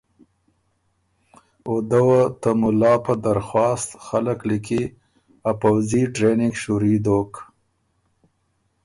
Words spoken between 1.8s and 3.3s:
دۀ وه ته مُلا په